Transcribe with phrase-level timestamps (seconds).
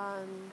[0.00, 0.50] 嗯，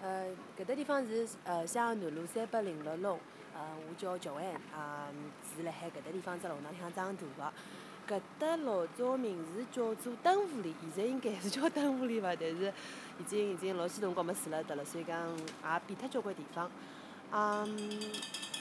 [0.00, 3.18] 呃，搿搭地方是呃襄阳南路三百零六弄，
[3.54, 5.08] 呃，我叫乔安，啊，
[5.54, 7.52] 是辣海搿搭地方只弄堂里向长大个。
[8.08, 12.34] 搿搭老早名字叫做登湖里，现在应该是叫登湖里伐？
[12.34, 12.72] 但是
[13.18, 16.70] 已经已经老许辰光没住辣搭了，所以讲也变脱交关地方。
[17.30, 18.00] 嗯，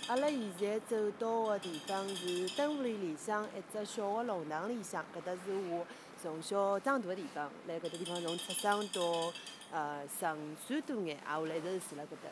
[0.09, 5.87] 阿拉现在走到个地方是登湖里里向一只小个弄堂里向，搿搭是我
[6.21, 9.31] 从小长大个地方，辣搿搭地方从出生到
[9.71, 12.29] 呃十五岁多眼，啊，我一直是住辣搿搭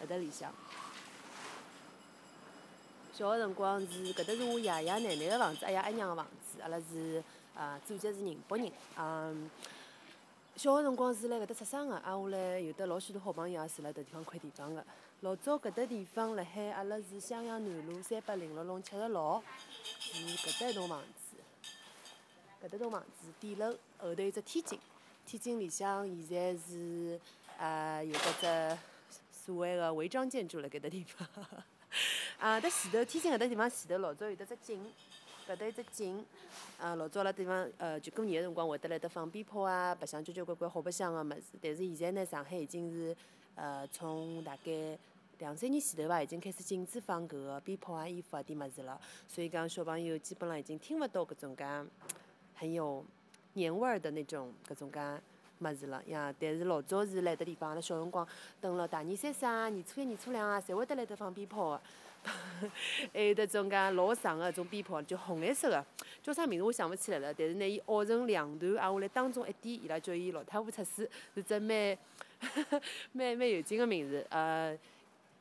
[0.00, 0.52] 个搿搭里向。
[3.12, 7.22] 小个辰光是搿搭是我爷爷奶奶个房子，阿爷阿娘个房子，阿拉是
[7.54, 9.50] 呃祖籍是宁波人，嗯。
[10.56, 14.84] 小个辰光是辣搿搭出生个，啊，我来有得老许多好朋友也住辣搿地方块地方个。
[15.20, 19.42] 老早搿搭地方辣海阿拉是襄阳南路三百零六弄七十六，
[20.00, 21.36] 是搿搭一栋房子。
[22.62, 24.78] 搿搭栋房子底楼后头有只天井，
[25.26, 27.20] 天津里向现在是
[27.58, 28.78] 呃有得只
[29.32, 31.28] 所谓个违章建筑辣搿搭地方。
[32.38, 34.80] 啊，搭前头天津搿搭地方前头老早有得只井，
[35.48, 36.24] 搿搭有只井。
[36.78, 41.58] 呃，老早辣地方呃就过年个辰光会得辣搭放鞭炮啊，白相交交关关好白相个物事。
[41.60, 43.16] 但是现在呢，上海已经是
[43.54, 44.98] 呃从大概
[45.38, 49.00] 两三年前头伐，已经开始禁止放搿个鞭炮啊、烟花啊点物事了。
[49.28, 51.64] 所以讲小朋友基本上已经听勿到搿种介
[52.54, 53.04] 很有
[53.54, 55.00] 年味儿的那种搿种介。
[55.62, 58.26] 物事了呀，但是老早是辣搭地方，阿拉小辰光，
[58.62, 61.80] 等了大年三十啊、年初一、年初两啊，侪会得辣搭放鞭炮个。
[63.12, 65.84] 还 有得种介老长个种鞭炮，就红颜色个，
[66.22, 67.34] 叫啥名字我想勿起来了。
[67.34, 71.94] 但是呢，伊拗成两段，挨下来当中一点，伊拉叫伊老太婆出世，是只蛮
[73.12, 74.26] 蛮蛮有劲个名字。
[74.30, 74.74] 呃，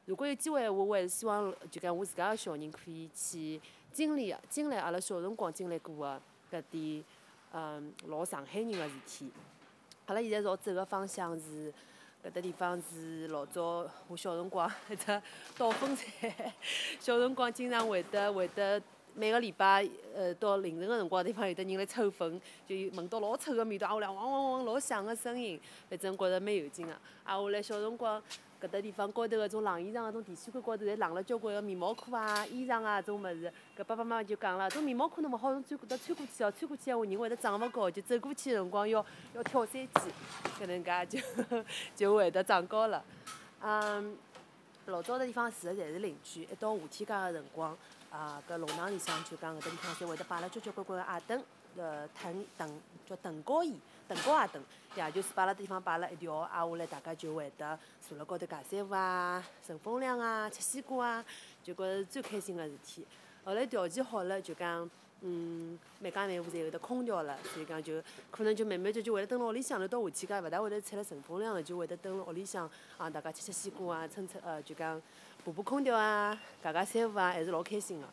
[0.04, 3.58] 如果有机会，我还是希望就讲我自家个小人可以去
[3.94, 6.22] 经历经历阿拉小辰光经历过个
[6.52, 7.04] 搿点，
[7.52, 9.32] 嗯，老上海人个事体。
[10.06, 11.74] 阿拉现在朝走个方向是，
[12.24, 15.22] 搿搭地方是老早我小辰光一只
[15.58, 16.54] 倒风菜，
[17.00, 18.82] 小辰光经常会得会得
[19.14, 25.60] 每个礼拜，呃，到凌晨个辰光，地方有得人来抽风，就闻到老臭个味道，啊，下来汪汪汪老响个声音，
[25.90, 26.94] 反正觉着蛮有劲个。
[27.24, 28.22] 啊，下来小辰光。
[28.62, 33.52] 搿搭地方高头个种晾衣裳个种电线杆高头，侪晾了交关个棉毛裤啊、衣裳啊种物事。
[33.78, 40.12] 搿爸爸妈妈就讲了，种棉毛裤侬勿好从穿过搭穿过去哦，穿过去闲话人会得长勿高，就走过去个辰光要要跳三级，
[40.60, 41.64] 搿能介就
[41.96, 43.04] 就会得长高了。
[43.62, 44.18] 嗯，
[44.88, 47.78] 老早个地方住个侪是邻居，一到夏天介个辰光，
[48.12, 51.42] 啊，搿弄堂里向就讲搿搭地方侪会得摆了交交关关个矮凳，
[51.78, 53.80] 呃，藤藤叫藤高椅。
[54.08, 54.64] 凳高也凳，
[54.96, 56.88] 也就是摆辣地方摆了一条，挨下来。
[56.88, 61.26] 大家就会得坐辣高头尬三胡啊、乘风凉啊、吃西瓜啊，
[61.64, 63.06] 就觉着最开心个事体。
[63.44, 63.64] 后来。
[63.68, 64.90] 条件好了，就讲，
[65.22, 69.88] 嗯，每家每户侪有得空调了，所以讲就可能就慢慢就就会得蹲辣屋里向了。
[69.88, 75.00] 到夏天介勿大会得吹了乘风凉了，就会得蹲辣屋里向啊，大家吃吃西瓜啊，乘乘呃，就讲
[75.44, 78.08] 补补空调啊，解解三胡啊，还是老开心个。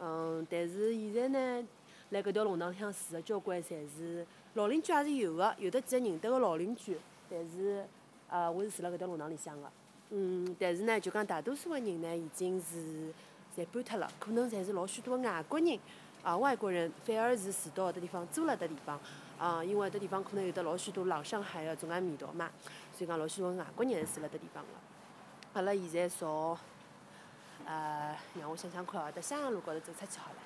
[0.00, 1.68] 嗯，但是现在呢，
[2.10, 4.26] 辣搿条弄堂里向住个交关侪是。
[4.54, 6.98] 老邻居也是有个，有的几个认得个老邻居，
[7.30, 7.86] 但是，
[8.28, 9.70] 呃，我是住辣搿条弄堂里向个，
[10.10, 13.12] 嗯，但是呢，就讲大多数个人呢，已经是
[13.56, 15.78] 侪搬脱了，可能侪是老许多个外国人，
[16.24, 18.98] 啊，外国人反而是住到搿地方，租了搿地方，
[19.38, 22.50] 啊，因为搿地方可能有得老许多老上海个种介味道嘛，
[22.92, 24.70] 所以讲老许多外国人是住辣搿地方个。
[25.52, 26.58] 阿拉现在朝，
[27.64, 30.39] 呃，让我想想看哦，在襄阳路高头走出去好了。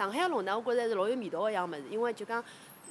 [0.00, 2.42] 上海个弄堂我觉着还是老有味道个一样物事，因为就讲。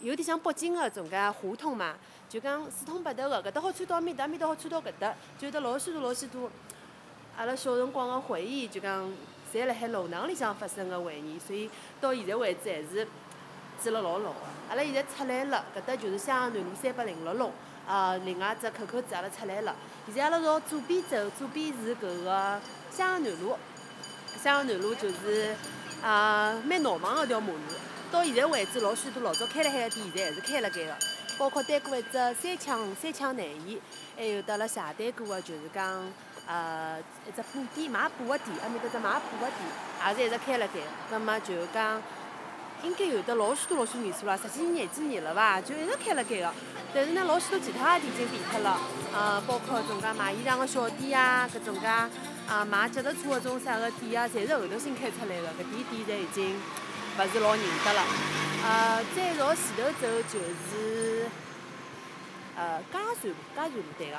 [0.02, 1.96] 有点像北京个种介胡同嘛，
[2.30, 6.50] 就讲四通八达个，搿搭好穿到埃面搭，埃面搭好穿到搿搭，就有得老许多老许多
[7.36, 9.12] 阿拉小辰光个回忆，就讲
[9.52, 11.69] 侪辣海弄堂里向发生个回忆，所以
[12.00, 13.06] 到现在为止还是
[13.81, 14.40] 记了老牢个。
[14.69, 17.52] 阿拉现在出来了，搿搭就是襄阳南路三百零六弄，
[17.86, 19.75] 呃，另外只口口子阿拉出来了。
[20.06, 23.57] 现在阿拉朝左边走，左边是搿个襄阳南路，
[24.42, 25.54] 襄阳南路就是
[26.04, 27.60] 啊蛮闹忙个条马路。
[28.12, 30.96] 到现在为止，老许多老早开了海个店，现在还是开了盖个。
[31.38, 33.80] 包括单过一只三枪三枪内衣，
[34.18, 36.12] 还有得了斜单过个，就是讲
[36.46, 36.98] 呃
[37.28, 40.74] 一只布店卖布个店，阿面搭只卖布个店，也是一直开了盖。
[41.12, 42.02] 那么就讲
[42.84, 45.62] 应该有得老许多老许多年数了，十几年廿几年了伐？
[45.62, 46.54] 就一直开了盖个。
[46.94, 48.78] 但是呢，老许多其他个店已经变脱了，
[49.13, 51.88] 呃，包括种介卖衣裳个小店啊，搿种介
[52.50, 56.60] 啊卖脚踏车个种啥个店啊，侪是后头新开出来个，搿点店侪已经。
[57.18, 58.01] 勿是老认得了，
[58.63, 61.28] 呃，再朝前头走就是，
[62.56, 64.18] 呃，嘉善路，嘉善路对个，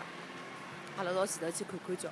[0.99, 2.11] 阿拉朝前头去看看叫。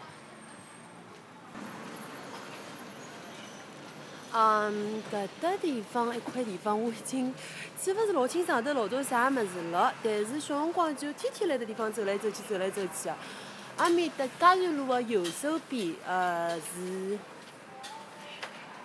[4.32, 7.34] 嗯，搿搭地方一块地方我已经
[7.78, 9.92] 记勿是老清爽，头老早啥物事了。
[10.02, 13.14] 但是小辰光就天天辣搿地方走来走去，走来走去个。
[13.78, 17.16] 阿面搭嘉善路个右手边，呃是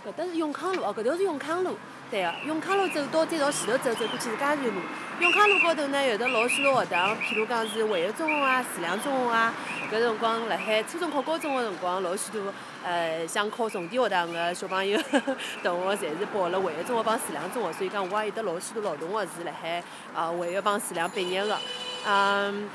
[0.06, 1.76] 搿搭是永康路哦，搿条是永康路。
[2.12, 4.82] 对个，永康路走到再朝前头走，走过去是嘉善路。
[5.20, 9.52] 永康路高头呢有得老许多学堂，譬如讲是汇悦中学啊、慈良中学啊。
[9.92, 12.54] 搿辰光辣海初中考高中个辰光，老许多
[12.86, 15.00] 呃想考重点学堂个小朋友
[15.64, 21.58] 同学，侪是报了汇悦中学帮慈良中学，所以讲我也有得老许多老同学是辣海呃汇悦帮慈良毕业个。
[22.06, 22.70] 嗯，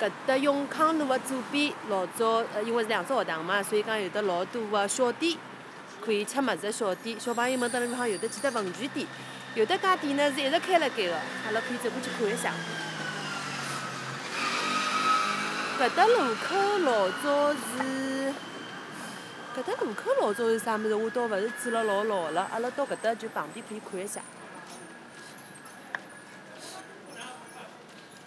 [0.00, 5.36] 搿搭永康路个左边老早呃因为是两只学堂嘛，所以讲有得老多个小店。
[6.00, 9.06] 可以吃物事的小店，小朋友们蹲辣地方有的几只文具店，
[9.56, 11.12] 有的家店呢是一直开辣盖个，
[11.44, 12.54] 阿拉可以走过去看一下。
[15.78, 18.32] 搿搭路口老早是，
[19.56, 20.94] 搿搭路口老早是啥物事？
[20.94, 24.20] 我倒勿是记了老牢了，阿拉到搿搭就旁边可以看一下。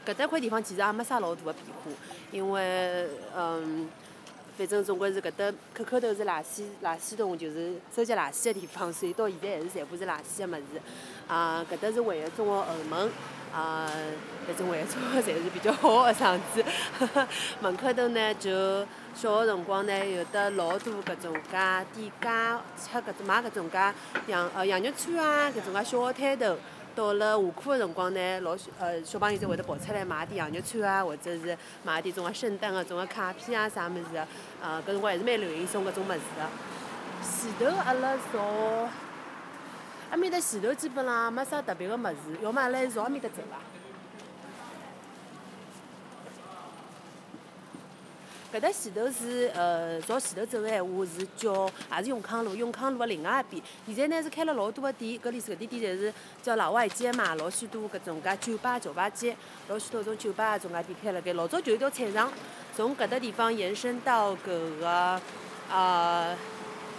[0.05, 1.91] 搿搭块地方其实也没啥老大个变化，
[2.31, 3.89] 因为嗯。
[4.57, 10.81] 反正总归是搿搭口口头是垃圾垃圾桶，就是收集垃圾个地方，所以到现在还是全部是垃圾个物事。
[11.27, 13.09] 啊，搿搭是汇悦中学后门，
[13.51, 13.89] 啊，
[14.45, 16.63] 反正汇悦中学侪是比较好个场子。
[17.61, 23.77] 门口头呢，就小个辰光呢，有得老多搿种介店家，吃搿种卖搿种介
[24.27, 26.57] 羊呃羊肉串啊，搿种介小个摊头。
[26.95, 34.27] 到了下课的辰光呢，老小呃小朋友才会得跑出来买点羊肉串啊，或者是买点种个圣诞个种个卡片啊啥物事个，
[34.61, 36.47] 呃搿辰光还是蛮流行送搿种物事个。
[37.23, 38.89] 前头阿拉朝
[40.09, 43.57] 埃面搭前头基本浪没啥特别个物事，要么阿拉朝埃面搭走伐？
[48.53, 51.65] 搿搭前头是呃朝前头走个闲话是叫
[51.95, 53.63] 也是永康路，永康路个另外一边。
[53.87, 56.13] 现在呢是开了老多个店，搿里搿点店侪是
[56.43, 59.33] 叫老外街嘛，老许多搿种介酒吧、酒吧街，
[59.69, 61.31] 老许多种酒吧啊种介店开了盖。
[61.31, 62.29] 老早就一条菜场，
[62.75, 65.21] 从搿搭地方延伸到搿个
[65.71, 66.35] 呃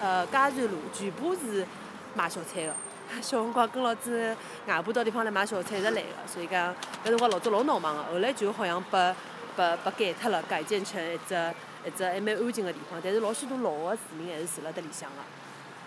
[0.00, 1.66] 呃嘉善路，全部是
[2.14, 2.72] 卖小菜个。
[3.20, 4.34] 小辰光跟牢子
[4.66, 6.74] 外婆到地方来买小菜一直来个，所以讲
[7.04, 9.14] 搿辰光老早老闹忙个，后来就好像拨。
[9.56, 11.54] 把把改脱了，改建成一只
[11.84, 15.16] 一只还蛮安静个地方，但是老许多老个市民还是住辣得里向个。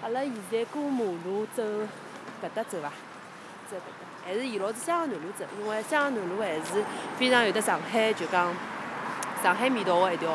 [0.02, 2.92] 阿拉现在过马路走搿搭走伐？
[3.70, 6.84] 走搿搭，还是沿牢子香河南路走，因为香河南路还是
[7.18, 8.54] 非常有得上海就讲
[9.42, 10.32] 上海味道个一条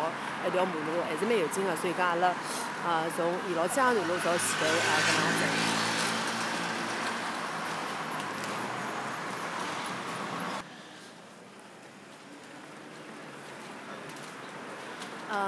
[0.47, 2.29] 一条马路，还是蛮有劲个，所以讲阿拉
[2.85, 5.80] 啊从沿牢子香河南路朝前头啊搿能样走。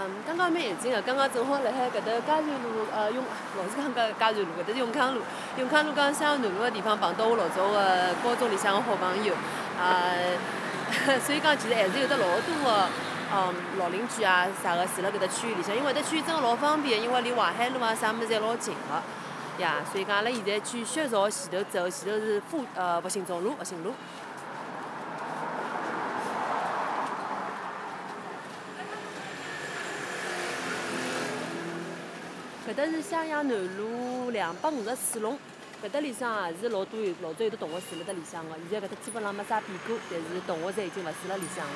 [0.02, 3.22] 嗯，刚刚蛮有劲个，刚刚正好辣海搿搭嘉善路，呃，永
[3.56, 5.20] 老是讲搿嘉善路，搿搭是永康路，
[5.58, 9.32] 永康路讲香河南路个地方碰到我老早个高中里向个好朋友，
[9.78, 10.10] 啊，
[11.24, 12.88] 所以讲其实还是有得老多个，
[13.32, 23.94] 嗯，老邻居啊啥个住辣搿搭区域里向，因为搿搭区域真个老方便，因为离淮海路啊啥物事侪老近个，呀，所以讲阿拉现在继续朝前头走，前头是复呃复兴中路，复兴路。
[32.72, 35.38] 搿搭是襄阳南路两百五十四弄，
[35.84, 41.72] 搿搭里向也是老多有老早有的同学住辣搭里向个，现在搿搭基本上没啥变过，但是同学侪已经勿住辣里向了。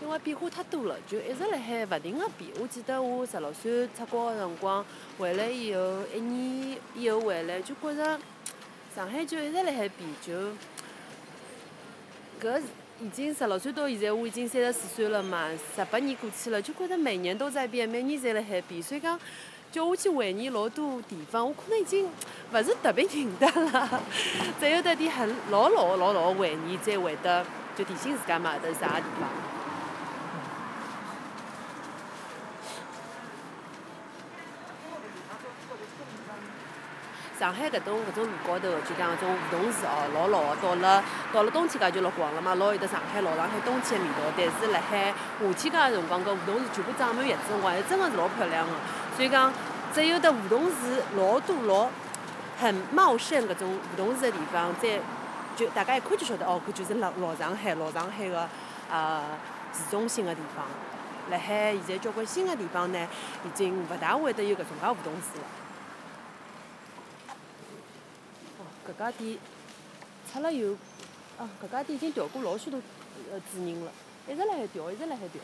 [0.00, 2.48] 因为变化太多了，就一直辣海勿停个变。
[2.60, 4.86] 我记得我十六岁出国个辰光，
[5.18, 5.80] 回来以后
[6.14, 8.20] 一年以后回来，就觉着
[8.94, 10.52] 上海就一直辣海变，就。
[12.38, 12.60] 搿
[13.02, 19.18] 已经十六岁到现在，我已经三十四岁了嘛，十八年过去了，就觉着每年都在变，每年侪辣海变，所以讲
[19.70, 22.08] 叫我去怀念老多地方，我可能已经
[22.52, 24.02] 勿是特别认得了，
[24.58, 27.44] 只有得点很老老老老的回忆，才会得
[27.76, 29.57] 就提醒自家嘛，迭是啥地方。
[37.38, 44.34] 上海搿种搿种路高头，就讲搿种梧桐树哦，老老个，到了到了冬天介就落光了嘛，老有得上海老上海冬天个味道。
[44.36, 48.72] 但是辣海夏天介个辰光，搿梧桐树全部长满叶子，辰光，还真个是老漂亮个。
[49.14, 49.52] 所以讲，
[49.94, 50.74] 只有得梧桐树
[51.16, 51.88] 老多老
[52.58, 54.98] 很茂盛搿种梧桐树个地方，再
[55.54, 58.48] 就大家一看就晓得哦，搿就是老老上海老上海个
[58.90, 59.22] 呃
[59.72, 60.66] 市中心个地方。
[61.30, 62.98] 辣海现在交关新个地方呢，
[63.44, 65.46] 已经勿大会得有搿种介梧桐树了。
[68.88, 69.38] 搿家店
[70.32, 70.70] 拆了有，
[71.36, 72.80] 哦，搿家店已经调过老许多
[73.30, 73.92] 呃主人了，
[74.26, 75.42] 一直辣海调，一直辣海调。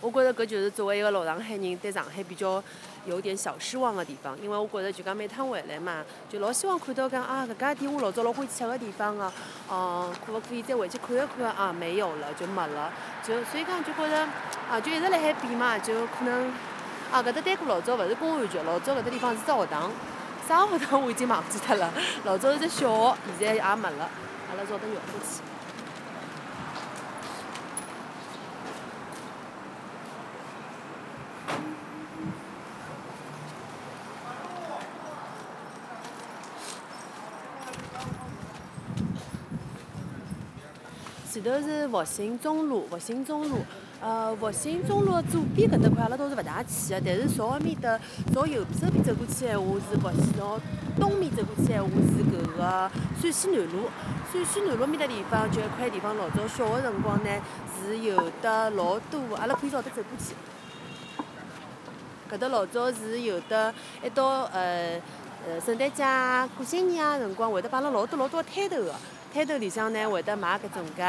[0.00, 2.62] 我觉着搿就是作为一个老上海人，对上海比较
[3.06, 9.32] 有点小失望的地方，因为我觉着就讲每趟回来嘛，就老希望看到讲啊，搿家店我老早老欢喜吃个地方个，
[9.68, 11.72] 哦，可勿可以再回去看一看啊？
[11.72, 12.92] 没有了，就没了，
[13.26, 14.28] 就所以讲就觉着
[14.70, 16.52] 啊，就一直辣海变嘛，就可能
[17.12, 19.90] 啊，搿搭单过老早勿是公安局，老早搿搭地方是只学堂，
[20.46, 21.92] 啥学堂我已经忘记脱了，
[22.24, 24.10] 老早是只小学，现在也没了，
[24.50, 25.42] 阿拉找得绕过去。
[41.32, 43.58] 前头是复兴中路，复兴中路，
[43.98, 47.98] 呃，复兴中路左边搿搭块阿拉倒是勿大去个，但是朝埃面搭
[48.32, 50.60] 朝右手边走过去闲话是复兴，朝
[51.00, 53.88] 东面走过去闲话是搿个陕西南路。
[54.30, 57.30] 陕西南路面搭地方就一块地方，老早小个辰光呢
[57.74, 60.34] 是有得老多，阿拉可以朝得走过去。
[62.30, 63.72] 搿搭老早是有得
[64.04, 65.00] 一到呃
[65.48, 68.94] 呃圣诞节啊、过新年啊辰光会得摆了老多老多摊头个。
[69.32, 71.02] 摊头里向呢会得卖搿种介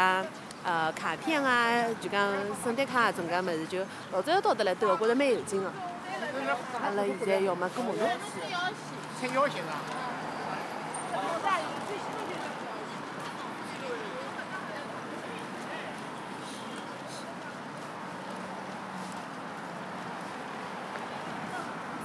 [0.68, 2.30] 呃卡片啊，就讲
[2.62, 3.80] 圣诞卡啊种介物事，就
[4.12, 5.72] 老早要到得来兜，我觉着蛮有劲个。
[6.84, 8.00] 阿拉现在要么过马路。
[9.18, 9.80] 穿腰鞋啊。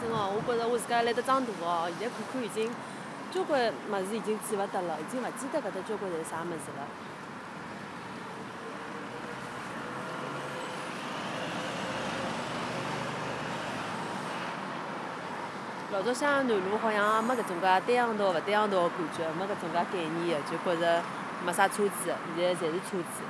[0.00, 2.70] 真哦，我觉着我自家来得长大哦，现在看看已经。
[3.32, 6.84] 交关物事已经记勿得了，已经勿记得搿搭交关是啥物事了。
[15.92, 21.02] 老早想南路好像没搿种介单行道勿单行道个感觉，没搿种介概念个，就觉着
[21.44, 23.22] 没啥车子，现在侪是车子。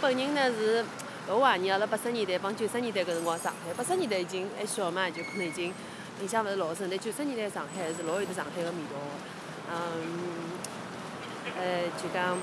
[0.00, 0.84] 本人呢是
[1.26, 3.72] 老怀念阿拉八十年代帮九十年代搿辰光上海。
[3.72, 5.72] 八十年代已经还小嘛，就可能已经
[6.20, 6.86] 印象勿是老深。
[6.90, 9.72] 但九十年代上海还是老有得上海个味道个。
[9.72, 9.80] 嗯，
[11.56, 12.36] 呃，就讲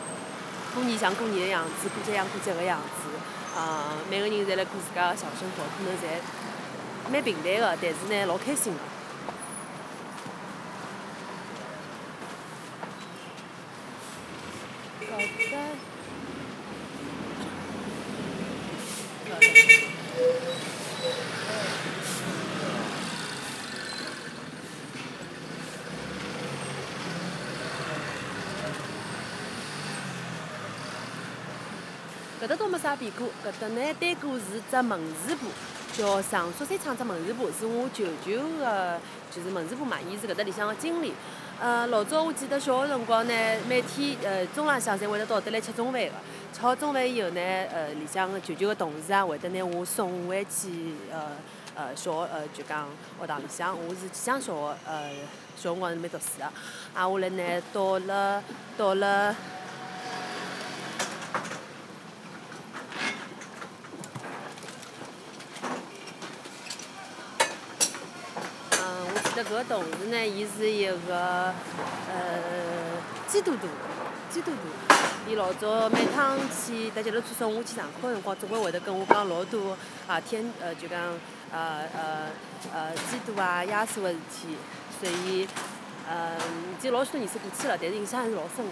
[0.74, 3.60] 过年像过年个样子，过节像过节个样子。
[3.60, 6.18] 啊，每个人侪辣过自家个小生活，可能侪
[7.12, 8.80] 蛮平淡个，但是呢老开心个。
[32.42, 35.46] 搿搭倒没啥变过，搿搭呢单过是只门市部，
[35.94, 41.14] 叫上蜀三厂只门市部，是我舅舅个，就是门市部嘛，伊是搿搭里向个经理。
[41.62, 43.34] 呃，老早我记得小个辰光呢，
[43.70, 46.10] 每天呃中浪向侪会得到得来吃中饭个，
[46.52, 47.40] 吃好中饭以后呢，
[47.72, 51.28] 呃里向舅舅个同事啊会得拿我送回去，呃
[51.76, 52.88] 呃小呃就讲
[53.20, 55.12] 学堂里向，我是气象小学，呃
[55.56, 56.46] 小辰光是蛮读书个，
[56.96, 58.44] 挨下来呢到了
[58.76, 59.36] 到了。
[69.52, 71.54] 搿个同事呢，伊是一个
[72.08, 72.40] 呃
[73.28, 73.68] 基督徒，
[74.30, 74.58] 基督徒。
[75.30, 79.78] 伊老早每趟去搭脚踏车送我去上课个辰光，总归会得跟我讲老多
[80.08, 81.02] 啊天呃就讲
[81.52, 82.30] 呃呃
[82.74, 84.56] 呃基督啊耶稣个事体，
[85.02, 85.46] 所以
[86.10, 88.72] 呃已经老许多年数过去了，但是印象还是老深个。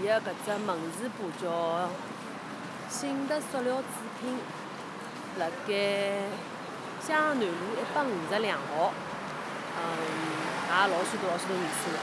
[0.00, 1.90] 伊个搿只门市部叫
[2.88, 3.88] 信德塑料制
[4.20, 4.38] 品，
[5.40, 6.54] 辣盖。
[7.06, 8.92] 江南路一百五十两号，
[9.78, 9.80] 嗯，
[10.66, 11.98] 也老许多老许多年数了。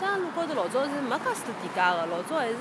[0.00, 2.56] 江南路高头老早是没介许多店家个，老早还是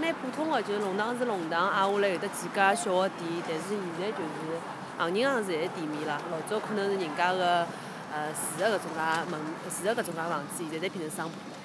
[0.00, 4.56] 蛮普通个，就是弄堂是弄堂，挨下来有得几家小个店，但是现在就是
[4.96, 6.18] 行人行是侪店面了。
[6.30, 7.66] 老早可能是人家个
[8.10, 11.56] 呃住个搿种介门，住个搿种介房子，现在侪变成商铺了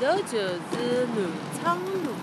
[0.00, 1.16] 头就是南
[1.62, 2.14] 昌路，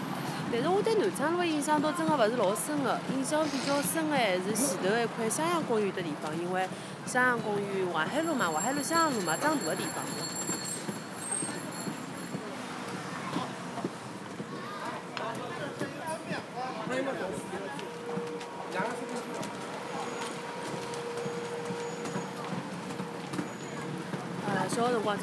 [0.52, 6.68] 但是我对南昌路的印象倒真的勿是老深的，印象比较深的还是前头一块襄阳公园的地方，因为
[7.06, 10.04] 襄阳公园淮海路嘛，淮海路襄阳路嘛，长大的地方。
[24.48, 24.68] 呃，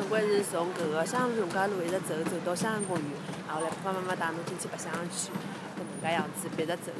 [0.04, 3.06] 小个辰光总归是从搿个襄阳路、农家路一直走走到襄阳公园，
[3.48, 5.30] 然后来爸爸妈妈带侬进去白相去，
[5.76, 6.92] 搿能介样子，一直走。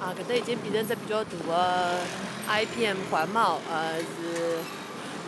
[0.00, 2.00] 啊，搿搭已经变成只比较大个
[2.48, 4.58] IPM 环贸，呃，是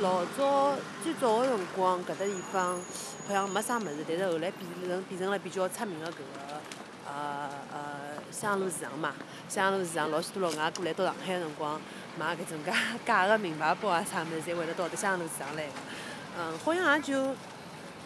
[0.01, 2.81] 老早最早个辰光，搿搭地方
[3.29, 6.46] 好像没啥物事，但是后来变成变成了比较出名个搿个
[7.07, 7.79] 呃呃
[8.31, 9.15] 襄阳路市场嘛。
[9.49, 11.81] 襄阳路市场老许多老外过来到上海个辰光，
[12.19, 12.73] 买搿种介
[13.05, 15.65] 假个名牌包啊啥物事，侪会得到迭襄阳路市场来。
[15.67, 15.73] 个
[16.39, 17.35] 嗯，好像也就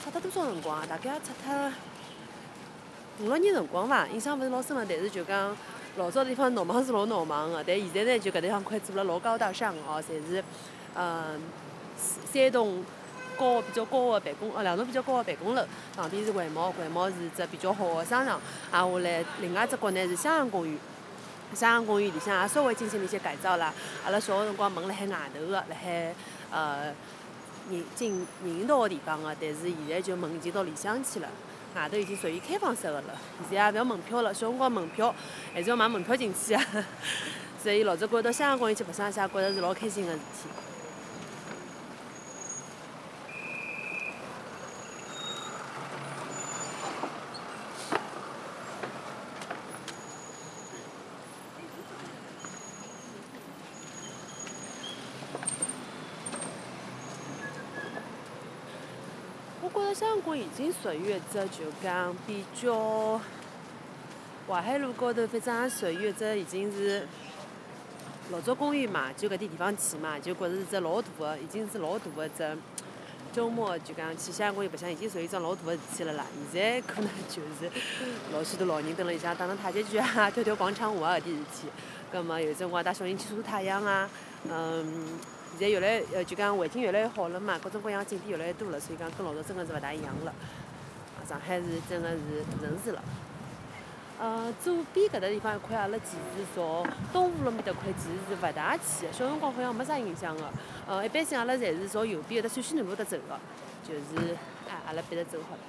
[0.02, 0.86] 出脱多少辰光啊？
[0.88, 1.72] 大概也出脱
[3.20, 5.56] 五六年辰光伐，印象勿是老深了，但是就讲。
[5.96, 10.42] 老早地方闹忙是老闹忙个，但现在呢就搿地方块做了老高大上哦，侪是
[10.94, 11.40] 嗯
[12.32, 12.84] 三栋
[13.40, 15.64] 高比较高个办公呃两栋比较高个办公楼，
[15.96, 18.38] 旁边是外贸，外贸是只比较好个商场，
[18.70, 20.76] 挨下来另外一只角呢是襄阳公园，
[21.54, 23.72] 襄阳公园里向也稍微进行了一些改造啦。
[24.04, 26.14] 阿拉小个辰光门辣海外头个，辣海
[26.50, 26.92] 呃
[27.70, 31.28] 人进人行道个地方个，但是现在就门已经到里向去了。
[31.74, 33.16] 外头已经属于开放式个了，
[33.48, 35.14] 现在也勿要门票了，小辰光门票
[35.54, 36.62] 还是要买门票进去啊。
[37.62, 40.69] 所以老早觉着到襄阳公园去白相下，觉着是老开心个事体。
[60.20, 63.18] 中国已经属于一只就讲比较，
[64.46, 67.08] 淮海路高头反正也属于一只已经是
[68.30, 72.58] 老早公园嘛，就搿点地方去嘛，就觉着是只老大个，已经是老大个只
[73.32, 76.26] 周末就讲去襄阳公园白相，已经属于一桩老大个事体了啦。
[76.52, 77.72] 现在可能就是
[78.30, 81.68] 老许多老人蹲辣里向打打太极拳啊，跳跳广场舞啊搿点事体。
[82.12, 84.06] 葛末有辰光带小人去晒太阳啊，
[84.50, 85.18] 嗯。
[85.58, 90.32] 现在越来呃，就讲环境越来越好了嘛，各种各样景点越来越多了，所以讲跟老早真的是勿大一样了。
[91.28, 92.18] 上海是真的是
[92.50, 93.02] 大城市了。
[94.18, 100.44] 呃，左边搿搭地方一块，阿拉其实从东湖路面搭块其实是勿大去的，小辰光好像没啥印象个。
[100.88, 103.38] 呃，一般性阿拉侪是从右边搿搭陕西南路搭走个，
[103.86, 104.34] 就是
[104.68, 105.62] 哎，阿拉逼着走好了。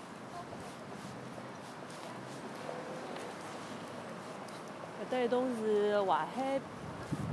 [5.02, 6.60] 搿搭一栋是淮海。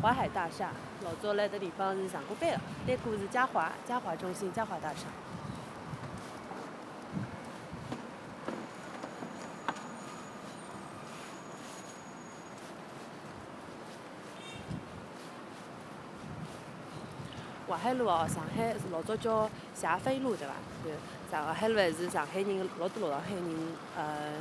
[0.02, 0.70] 淮海大厦，
[1.04, 5.06] 老早来的地方是上过班的，对过是嘉华，嘉华中心，嘉华大厦。
[17.68, 20.54] 淮海路哦，上海老早叫霞飞路对伐？
[20.82, 20.92] 对，
[21.30, 23.44] 上海路还是上海人老多老上海人
[23.94, 24.32] 呃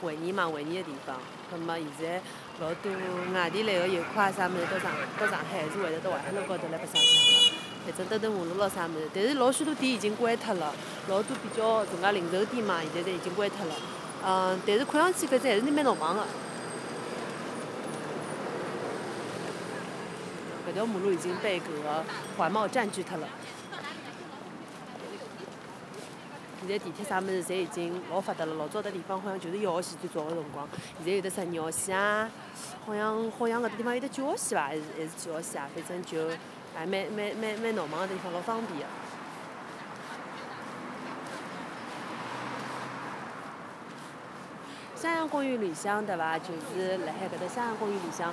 [0.00, 1.18] 会议嘛，会议的地方。
[1.58, 2.20] 那么现在。
[2.60, 2.92] 老多
[3.34, 7.50] 外地来个游客啊，啥物事到上到上海，还是会得到淮海路高头来白相相个。
[7.84, 9.10] 反正兜兜马路咯，啥物事。
[9.12, 10.72] 但是老许多店已经关脱了，
[11.08, 13.74] 老多比较种介零售店嘛，现在侪已经关脱了。
[14.24, 16.22] 嗯，但是看上去反正还是蛮闹忙个。
[20.68, 22.04] 搿条马路已经被搿个
[22.38, 23.26] 环贸占据脱了。
[26.66, 32.30] 现在地铁啥物事侪已经老发达了，老早的地方好像就是一号线最早个辰光，现在有得十二号线啊，
[32.86, 35.68] 好像好像搿搭地方有得九号线伐，还是还是几号线啊？
[35.74, 36.26] 反正就
[36.74, 38.86] 还蛮蛮蛮蛮闹忙个地方，老方便个。
[44.96, 46.38] 襄阳公园里向对伐？
[46.38, 48.32] 就是辣海搿搭襄阳公园里向，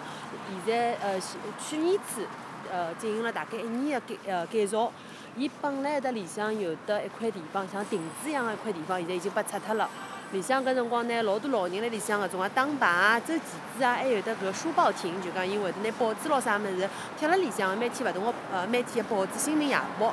[0.65, 1.19] 现在呃
[1.59, 2.25] 去年子
[2.71, 4.89] 呃进行了大概一年个改呃改造。
[5.37, 9.89] 伊本来搭里向有得一块地方，像亭子一样个一块地方，现在已经被拆脱了。
[10.33, 13.41] 里向搿辰光呢，老多老人辣里向搿种啊打牌啊、走棋
[13.77, 20.07] 子啊，还有得搿书报亭，就讲伊会得拿报纸咾啥物事贴辣里向，每天勿同个呃每天个报纸《新民夜报》，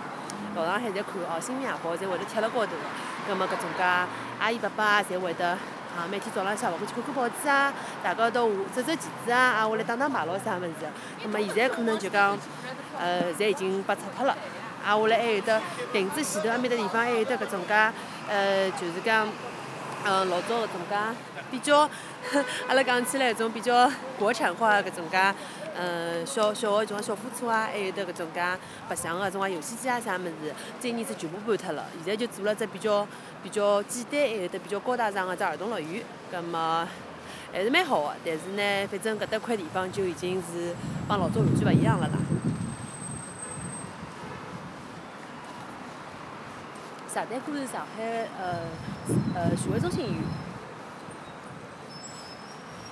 [0.55, 2.79] 老上海侪看哦，《新民夜报》侪会得贴辣高头个。
[3.29, 3.83] 葛末搿种介
[4.39, 10.87] 阿姨伯伯啊，侪会得啊每天早浪向勿过去看看报纸啊，大家到下走走棋子啊，啊下来打打牌咾啥物事。
[11.23, 12.39] 葛末现在可能就讲
[12.99, 14.37] 呃，侪已经被拆脱了。
[14.89, 15.61] 啊，下来还有得
[15.93, 17.75] 亭子前头埃面的地方，还有得搿种介，
[18.27, 19.29] 呃，就是讲，
[20.07, 20.97] 嗯，老早搿种介
[21.51, 21.81] 比较，
[22.67, 25.35] 阿拉讲起来搿种比较国产化搿种介，
[25.79, 28.43] 嗯，小小个种小火车啊，还有得搿种介
[28.89, 31.85] 白相个种啊游戏机啊啥物事，今年子全部搬脱了。
[32.03, 33.07] 现在就做了只比较
[33.43, 36.03] 比较简单，还有得比较高大上个只儿童乐园。
[36.33, 36.89] 葛末
[37.53, 40.75] 还是蛮好个，但是呢，反正搿搭块地方就已经是
[41.07, 42.15] 帮老早完全勿一样了啦。
[47.09, 48.69] 上丹哥是上海呃
[49.35, 50.23] 呃徐汇中心医院，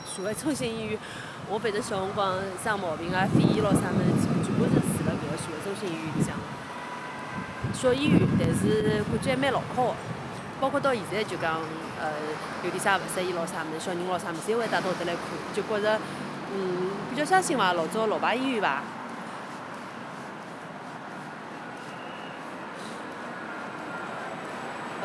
[0.06, 0.98] 徐汇中心医院。
[1.50, 6.34] 我反正小辰光生毛病啊，肺炎咯啥物事，全部是住辣搿个徐汇中心医院里向。
[7.74, 9.94] 小医院，但是感觉还蛮牢靠个。
[10.58, 11.60] 包括到现在就讲，
[12.00, 12.10] 呃，
[12.64, 15.22] 有点啥勿适意咯啥物事，小人咯啥物事，侪会带到搿搭来看，
[15.54, 16.00] 就觉着，
[16.54, 18.82] 嗯，比较相信伐，老早老牌医院伐。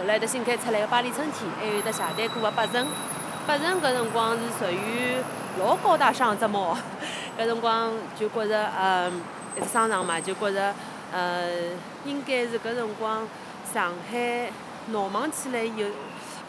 [0.01, 2.87] 后来得新开出来个巴黎春天，还有得谢丹哥个百城，
[3.45, 5.17] 百城搿辰光是属于
[5.59, 6.75] 老高大上只猫，
[7.37, 9.21] 搿辰光就觉着，嗯，
[9.55, 10.73] 一只商场嘛，就觉着，
[11.13, 11.47] 呃，
[12.03, 13.27] 应该是搿辰光
[13.71, 14.51] 上海
[14.87, 15.87] 闹忙起来有，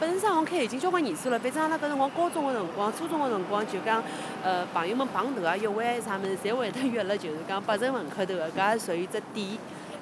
[0.01, 1.39] 百城商场开已经交关年数了。
[1.39, 4.03] 反正阿拉搿辰光高中个辰光、初中个辰光，就讲，
[4.43, 9.47] 呃，朋友们碰头啊、约会啥物事，侪会得约了，就是讲百城门口头个，搿也属于一只点，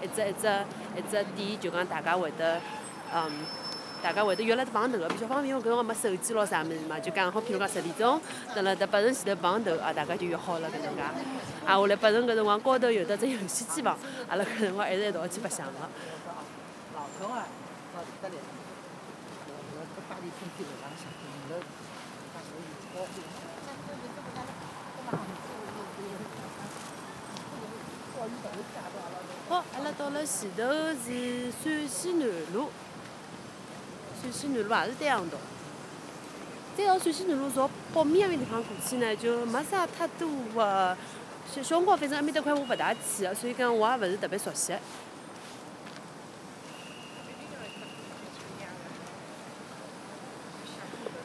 [0.01, 0.65] 一只一只
[0.97, 2.61] 一只点，就讲大家会得。
[3.13, 3.31] 嗯，
[4.03, 8.21] 大家会得约了碰头个，比较方便，因为搿辰光没手机咯啥物事嘛，就讲好，譬如讲十点钟，
[8.55, 11.03] 等辣搭八层前头碰头啊，大家就约好了搿能介。
[11.03, 11.13] 啊，
[11.67, 15.73] 下来八层搿辰光高头有得只游戏机房，阿拉搿辰光还是一道去白相个。
[16.95, 17.45] 老头啊，
[17.93, 18.35] 到得了。
[29.49, 30.63] 好，阿拉到了前头
[30.95, 32.71] 是陕西南路。
[34.23, 35.39] 陕西南路也是单行道，
[36.77, 40.97] 再朝陕西南路朝北面埃面地方过去呢，就没啥太多个。
[41.53, 44.73] 小小辰光反正埃面搭块我勿大去个，所以讲我也勿是特别熟悉。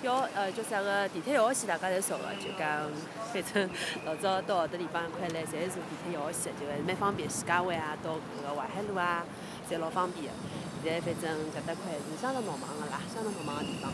[0.02, 2.90] 要呃叫啥个地铁一号线大家侪熟个，就讲
[3.34, 3.70] 反正
[4.06, 7.30] 老早到搿搭地方一块来，侪是坐地铁一号线，就是蛮方便。
[7.30, 9.24] 徐家汇啊，到搿个淮海路啊，
[9.70, 10.32] 侪老方便个。
[10.86, 13.92] 现在反正搿搭块是相当闹忙个啦，相当闹忙个地方。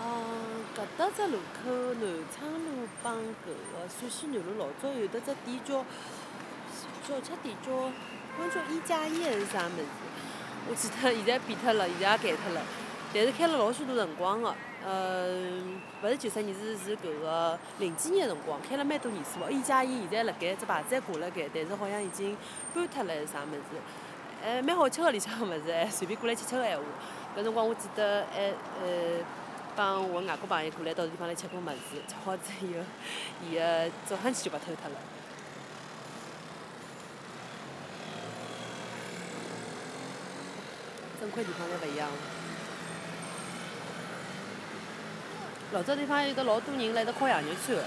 [0.00, 5.84] 嗯，搿搭只路口南昌路帮搿个陕西南路老早有得只店叫。
[7.06, 9.86] 小吃店叫，好像叫一加一还是啥物事？
[10.68, 12.60] 我记得现在变脱了，现在也改脱了。
[13.14, 14.52] 但是开了老许多辰光个，
[14.84, 15.62] 呃，
[16.02, 19.48] 勿是九十年，是是搿个零几年个辰光，开了蛮多年数个。
[19.48, 22.36] 一加一现在辣盖，只牌子还挂辣盖，但是好像已经
[22.74, 23.78] 搬脱了还是啥物事？
[24.42, 26.82] 还蛮好吃个里向个物事，还 随便过来吃吃个闲话。
[27.36, 28.48] 搿辰光我记得还
[28.82, 29.22] 呃
[29.76, 32.84] 帮我外国朋友过来到地方来吃过物事，吃 好之后，
[33.48, 34.96] 伊个早餐去就被偷脱了。
[41.36, 42.08] 块地方侪勿一样。
[45.72, 47.84] 老早地方有得老多人来得烤羊肉串个，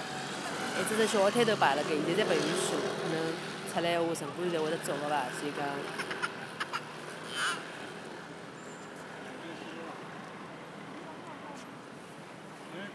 [0.77, 3.33] 还只只小个摊头摆辣盖，现在侪勿允许了，可能
[3.73, 5.65] 出来话城管侪会得抓个伐，所以讲。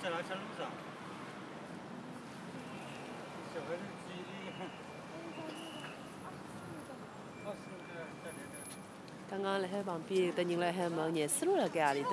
[0.03, 0.17] 在路
[0.57, 0.71] 上。
[9.31, 12.11] 刚刚辣海旁边有得人辣海问廿四路辣盖何里搭，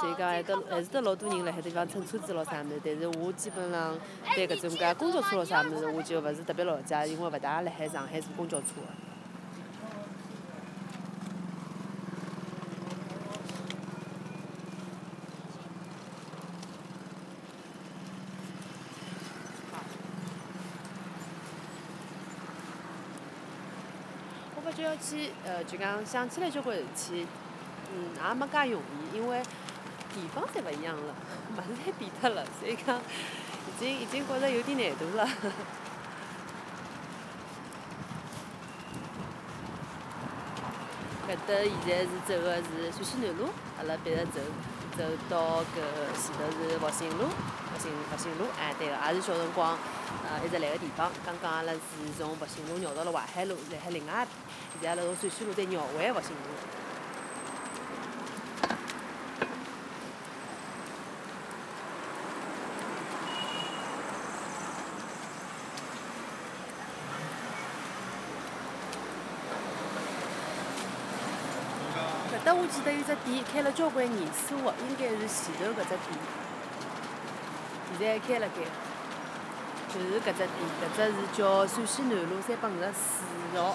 [0.00, 3.96] 所以讲还得还是得老多人辣海地方乘车子咯啥物事，但是我基本上
[4.34, 8.66] 对搿种介公交车咯啥物事我就勿是特别了解，因为勿大辣海上海坐公交车
[24.80, 27.26] 要去，呃，就讲想起来交关事体，
[27.94, 29.42] 嗯，也没介容易，因为
[30.14, 31.14] 地方侪勿一样了，
[31.56, 35.28] 物事侪变脱了，所以讲已经已经觉着有点难度了。
[41.28, 44.40] 搿搭现在是走个是陕西南路，阿拉别着走，
[44.96, 45.76] 走到搿
[46.16, 47.28] 前头是复兴路，
[47.78, 49.78] 进复兴路，哎对的，也是小辰光
[50.24, 51.10] 呃一直来的地方。
[51.24, 51.78] 刚刚阿拉是
[52.18, 54.28] 从复兴路绕到了淮海路，然海另外一边。
[54.72, 56.42] 现在阿拉从水西路再绕回复兴路。
[72.30, 76.18] 搿搭我记得有只店开了交关年数货，应该是前头搿只店。
[77.98, 78.62] 现在开辣盖。
[79.88, 80.48] 就是搿只店，
[80.82, 83.74] 搿只是叫陕西南路三百五十四号。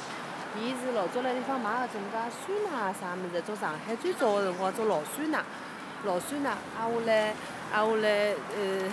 [0.56, 5.44] 伊是老早辣地方卖个种介酸奶啊啥物事，种上海最早个辰光种老酸奶，
[6.06, 7.34] 老酸奶，挨下来，
[7.72, 8.86] 挨下来，呃，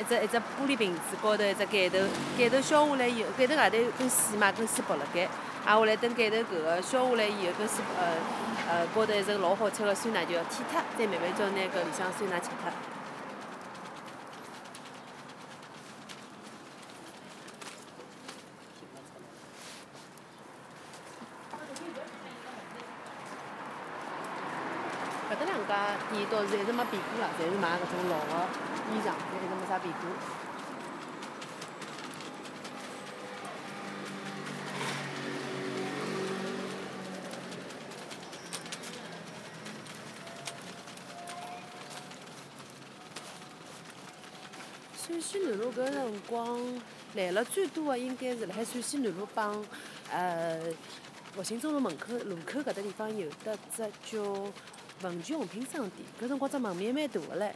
[0.00, 1.98] 一只一只玻璃瓶子高头一只盖头，
[2.38, 5.28] 盖头削下来以后，盖头外头有根线嘛，根线剥辣盖，
[5.66, 8.16] 挨下来等盖头搿个削下来以后，根线呃
[8.66, 12.72] 呃高头一只老好吃个酸奶就要舔脱，再慢慢叫拿搿里向酸奶吃脱。
[26.30, 28.46] 店倒是没变过了，侪是买搿种老个
[28.92, 30.02] 衣裳，侪一直没啥变过。
[44.96, 46.60] 陕西南路搿辰光
[47.14, 49.64] 来了最多个应该是辣海陕西南路帮
[50.12, 50.60] 呃
[51.34, 54.22] 复兴中路门口路口搿搭地方有得只叫。
[55.02, 57.52] 文具用品商店，搿辰光只门面蛮大个唻。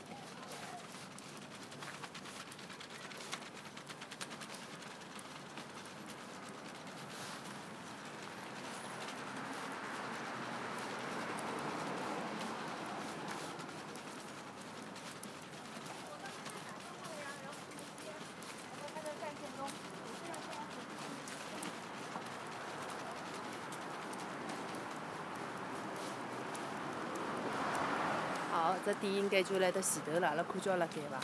[28.84, 31.18] 这店应该就辣得前头了，阿拉看叫辣盖伐？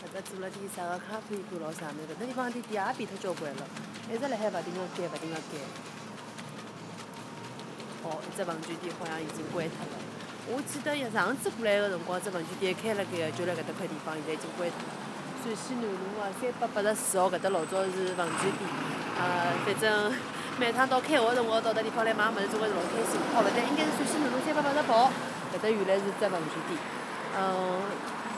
[0.00, 2.14] 搿搭做了点啥个咖啡馆咯啥物事？
[2.16, 3.62] 搿搭地方的店也变脱交关了，
[4.10, 5.52] 一直辣海勿停个改，勿停个改。
[8.04, 10.00] 哦，一只文具店好像已经关脱了。
[10.48, 14.96] 我记得上次过来个辰光，只文具店开辣盖个，就辣搿搭块地方，现在已经关脱了。
[15.44, 18.64] 陕西南路啊，三百八十四号搿搭老早是文具店，
[19.20, 20.35] 呃，反正。
[20.58, 23.20] 每趟到开学辰光到迭地方来买物事，总归是老开心。
[23.36, 25.10] 哦，勿对，应该是陕西南路三百八十八号，
[25.52, 26.80] 搿搭原来是只文具店。
[27.36, 27.84] 嗯，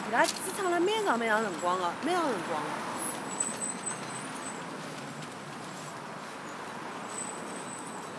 [0.08, 2.68] 伊拉支撑了蛮长蛮长辰光个，蛮长辰光个。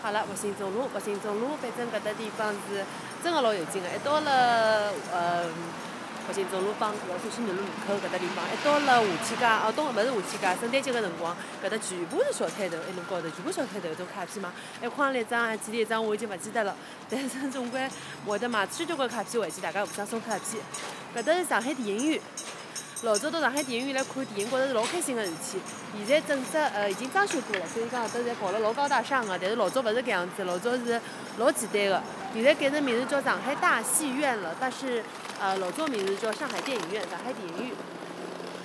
[0.02, 2.82] 好了，复兴中路，复兴中路，反正搿搭地方是
[3.22, 3.88] 真个老有劲个。
[3.90, 5.44] 一到了，呃。
[6.30, 16.76] 复兴中路帮搿个陕西南路路口搿搭地方，一到了夏天街，哦，东勿是夏天街，圣诞节个辰光，搿搭全部是小摊头，一路高头全部小摊头，种卡片嘛，一筐一张，还记得一张我已经勿记得了，
[17.10, 17.82] 但是总归
[18.24, 20.62] 会得卖许交关卡片回去，大家互相送卡片。
[21.16, 22.20] 搿搭是上海电影院，
[23.02, 25.58] 老早到上海电影院来看电影，觉着是老开心个事体。
[25.98, 31.00] 现在整只呃已经装修过了，所以讲搿搭侪搞了老高大上个，但是老早勿是搿样子，老早是
[31.38, 32.02] 老简单个。
[32.32, 35.02] 现在改成名字叫上海大戏院了，但是。
[35.40, 37.74] 呃，老早名字叫上海电影院，上海电影院。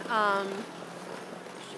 [0.10, 0.46] 嗯，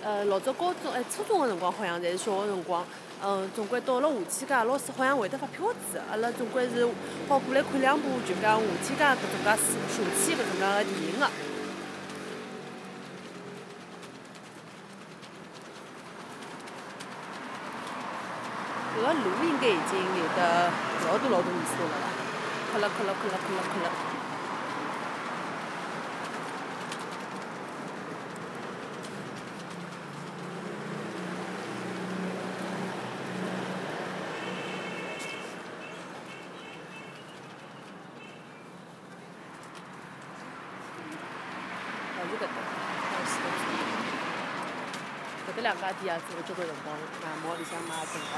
[0.03, 2.83] 呃，老早高中哎，初中个辰光好像侪是小学辰光。
[3.23, 6.83] 嗯，总归到了华天街，老师好像会得发票子，阿拉总归是
[7.29, 9.55] 好过来看两部，就讲华天街搿种介
[9.93, 11.29] 暑期搿种介个电影个。
[18.97, 20.71] 搿个路应该已经有得
[21.05, 22.09] 老多老多年数了吧？
[22.73, 24.16] 磕了磕了磕了磕了磕了。
[45.57, 46.99] 搿两家店也做了交关辰光，外
[47.43, 48.33] 贸里向卖更加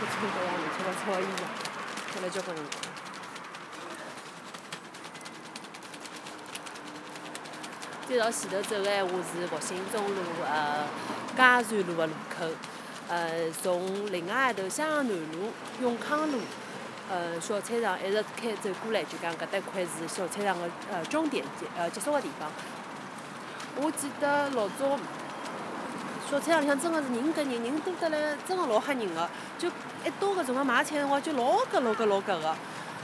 [0.00, 1.42] 各种各样乱七八糟衣裳，
[2.12, 2.74] 做了交关辰光。
[8.08, 10.84] 再朝前头走个闲话是复兴中路呃
[11.36, 12.50] 嘉善路个路口，
[13.08, 16.40] 呃从另外一头襄阳南路永康路
[17.10, 22.48] 呃小菜场一直开走过来，就讲搿搭块是小菜场个呃终点结呃结束个地方。
[23.76, 24.98] 我记得老早。
[26.30, 29.28] 小菜场里向真个是人跟人，人多得来，真个老吓人个。
[29.58, 32.48] 就一到搿辰光买菜辰光，就老挤老挤老挤个。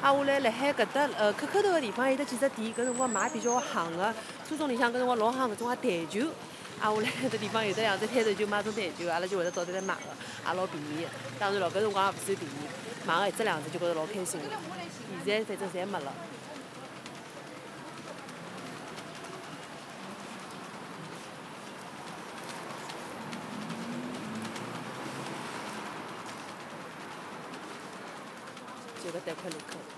[0.03, 4.15] 啊，下来辣海搿搭呃口口头个地方有得几只店，搿辰光卖比较行个。
[4.49, 6.29] 初中里向搿辰光老行搿种个台球，
[6.81, 10.01] 啊，下来搿地方有得两只摊头就卖种台球，阿拉就会得找得来买个，
[10.49, 11.05] 也老便宜。
[11.41, 12.55] 当然咯，搿辰光也勿算便宜，
[13.07, 14.47] 买个一只两只就觉着老开心的，
[15.25, 16.13] 现在反正侪没了，
[29.05, 29.96] 就个贷款路口。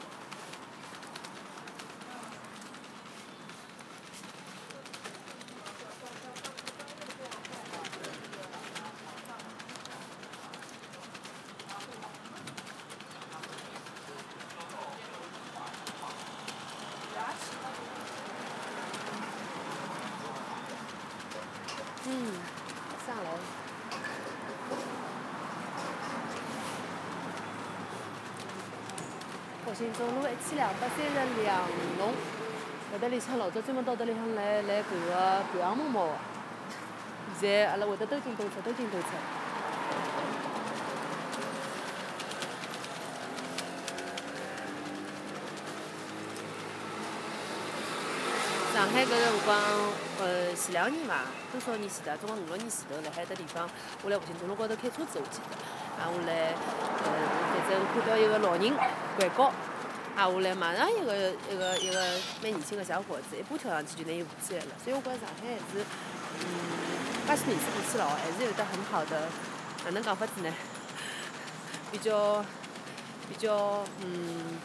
[29.78, 31.56] 兴中路一千两百三十两
[31.98, 32.12] 弄，
[32.92, 35.14] 搿搭里向老早专门到搿里向来来搿个
[35.52, 36.10] 盘项目个，
[37.38, 39.06] 现在阿拉会得兜进兜出，兜进兜出。
[48.74, 49.56] 上海搿辰光，
[50.18, 53.70] 呃，前两年伐，多少年前头，总共五六年前头，辣海搿搭地方，
[54.02, 56.50] 我辣复兴中路高头开车子，我记得，啊，我来，
[57.06, 57.06] 呃，
[57.54, 58.74] 反正看到一个老人
[59.16, 59.52] 拐角，
[60.18, 62.00] 啊，下来马上一个一个一个
[62.42, 64.72] 蛮年轻个小伙子，一把跳上去就拿伊扶起来了。
[64.83, 65.87] 所以我觉着上海还是，
[66.42, 69.28] 嗯，介许年数过去了哦，还是有得很好的，
[69.85, 70.52] 哪能讲法子呢？
[71.92, 72.44] 比较
[73.28, 74.59] 比较，嗯。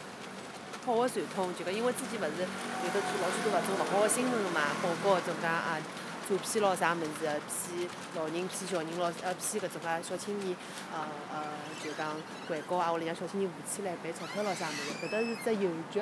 [0.84, 5.80] 好个传统，就讲因为之前勿是有得做老许多搿种勿好个新闻个嘛，报告搿种介啊，
[6.28, 10.56] 诈骗咯啥物事，骗老人、骗小人咯，呃骗搿种介小青年，
[10.92, 11.42] 呃呃
[11.82, 12.16] 就讲
[12.48, 16.00] 拐角啊，屋里向小青年扶起来赔钞票咯啥物事，搿搭是只邮局，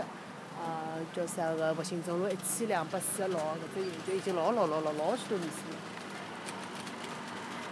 [0.58, 5.76] 呃叫啥个复兴中路一千两百四十六号搿只邮局已经老老老老老许多年数了。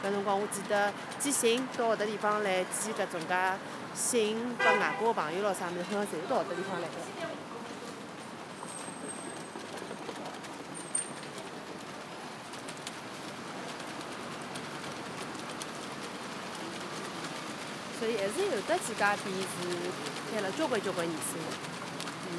[0.03, 3.35] 搿辰光我记得寄信到搿搭地方来寄搿种介。
[3.93, 7.19] 信拨外国个朋友咯啥物事，好像侪是到搿搭地方来个。
[18.18, 19.46] 还是有得几家店是
[20.33, 21.44] 开了交关交关年数个。
[22.31, 22.33] 嗯。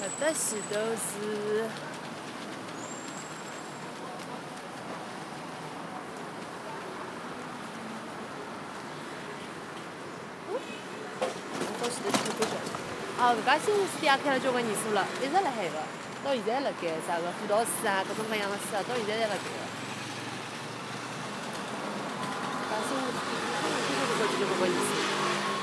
[0.00, 1.68] 搿搭前头是。
[13.22, 15.76] 哦，搿家新华书店也开了交关年数了，一直辣海个，
[16.22, 19.60] 到现在还辣盖，啥个辅导书啊，各种各样个书啊，到现在还辣盖个。
[22.68, 23.26] 搿新华书店，
[23.86, 24.90] 新华书店开了交关年数，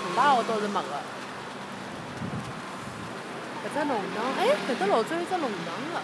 [0.04, 0.93] 农大学倒是没个。
[3.63, 6.02] 搿只弄堂，哎，搿搭老早有只弄堂个，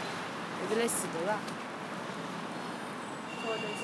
[0.70, 1.32] 现在辣前头个。
[3.44, 3.82] 稍微等一下。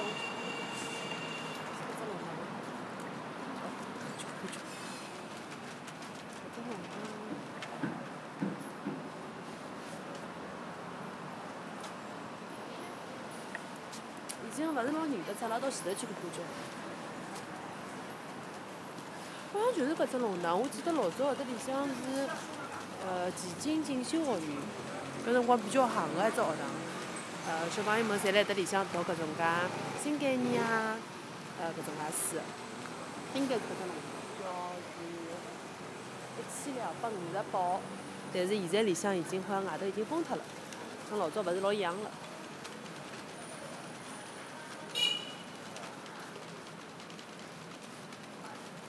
[14.41, 16.41] 已经勿是老认得出，拉到前头去看看叫。
[19.51, 22.27] 好像就是搿只弄堂，我记得老早搿搭里向是
[23.05, 24.57] 呃前进进修学院，
[25.25, 26.55] 搿辰光比较行个一只学堂。
[27.47, 29.43] 呃，小朋友们侪辣搿里向读搿种介
[30.03, 30.97] 新概念啊，
[31.59, 32.37] 呃搿种介书。
[33.33, 34.43] 应该搿只弄堂叫
[34.85, 35.01] 是
[36.37, 37.79] 一千两百五十八，
[38.33, 40.43] 但是现在里向已经好像外头已经封脱了，
[41.09, 42.11] 跟老早勿是老一样了。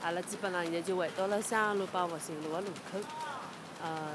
[0.03, 2.97] 阿拉基本上现在就回到了襄阳路帮复兴路个路口，
[3.83, 4.11] 呃，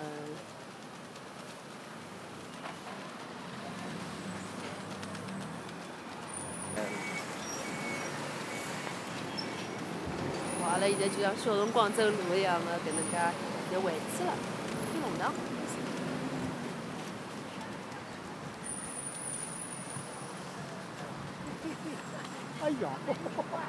[10.64, 13.16] 阿拉现在就像小辰光走路一样的搿能介，
[13.72, 14.34] 就回去了，
[14.92, 15.32] 去弄堂。
[22.62, 22.90] 哎呀，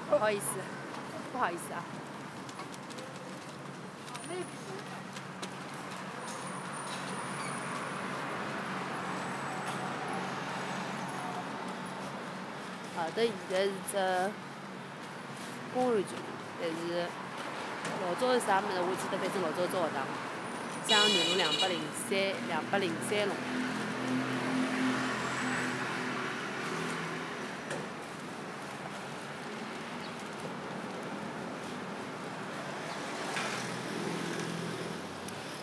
[0.10, 0.46] 不好意思，
[1.32, 1.86] 不好意思啊。
[13.18, 13.98] 好的，现在是只
[15.74, 16.10] 公安局，
[16.62, 17.08] 但是
[18.06, 18.78] 老早是啥物事？
[18.78, 20.06] 我记得反正老早只学堂，
[20.88, 22.16] 像南路两百零三
[22.48, 23.36] 两百零三弄。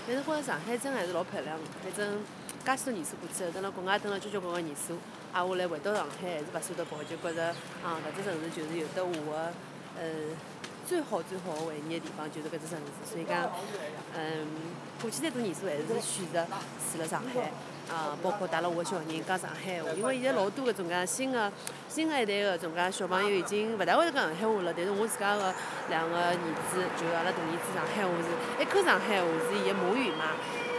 [0.08, 2.18] 但是觉着上海真还是老漂亮个，反正
[2.64, 4.96] 介许多年数过去了，等了国外等了交交关关年数。
[5.32, 7.48] 啊，我来回到上海还是勿舍得跑，就觉着
[7.82, 9.52] 啊，搿只城市就是有得我个
[9.98, 10.32] 呃
[10.86, 13.50] 最好最好的回忆的地方就是搿只城市，所以讲，
[14.16, 14.46] 嗯，
[15.02, 16.46] 过去再多年数还是选择
[16.92, 17.50] 住了上海。
[17.84, 21.52] 啊，包括带了我的小人讲上海话，因为现在老多搿种介新的
[21.86, 24.72] 新的一代的种介小朋友已经勿大会讲上海话了。
[24.74, 25.52] 但是我自家个
[25.90, 26.32] 两个儿
[26.72, 30.32] 子，就阿拉大儿子上海话是一口上海话是伊个母语嘛。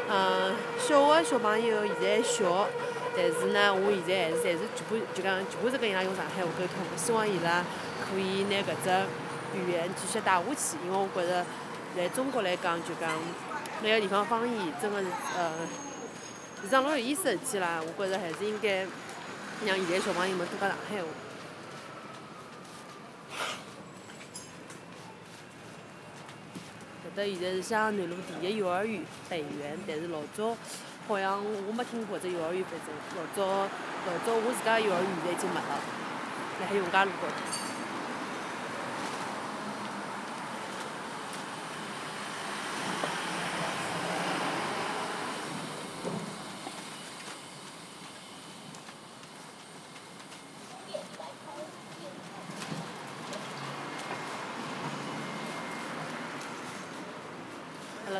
[0.07, 2.67] 嗯，小个小朋友现在小，
[3.15, 6.85] 但是呢，我现在还是侪是全部就讲全部是跟伊拉用上海话沟通。
[6.95, 7.63] 希望伊拉
[8.05, 8.89] 可以拿搿只
[9.57, 11.45] 语言继续带下去，因为我觉着
[11.95, 13.09] 在中国来讲，就讲
[13.81, 15.51] 每个地方方言真个是呃。
[16.61, 18.87] 是桩老有意思个事体啦，我觉着还是应该
[19.65, 21.07] 让现在小朋友们多讲上海话。
[27.15, 30.55] 的现在是襄阳南路第一幼儿园北园，但是老早
[31.07, 33.63] 好像我没听过这幼儿园，反正老早
[34.05, 35.79] 老早我自家幼儿园现在已经没了，
[36.61, 37.64] 辣海永嘉路高头。